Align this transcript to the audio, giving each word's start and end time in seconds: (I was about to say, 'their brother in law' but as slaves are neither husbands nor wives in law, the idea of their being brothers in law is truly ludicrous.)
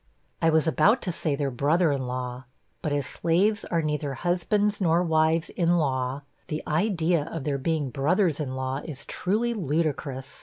(I 0.41 0.49
was 0.49 0.65
about 0.65 1.03
to 1.03 1.11
say, 1.11 1.35
'their 1.35 1.51
brother 1.51 1.91
in 1.91 2.07
law' 2.07 2.45
but 2.81 2.91
as 2.91 3.05
slaves 3.05 3.63
are 3.65 3.83
neither 3.83 4.15
husbands 4.15 4.81
nor 4.81 5.03
wives 5.03 5.51
in 5.51 5.77
law, 5.77 6.23
the 6.47 6.63
idea 6.65 7.29
of 7.31 7.43
their 7.43 7.59
being 7.59 7.91
brothers 7.91 8.39
in 8.39 8.55
law 8.55 8.81
is 8.83 9.05
truly 9.05 9.53
ludicrous.) 9.53 10.39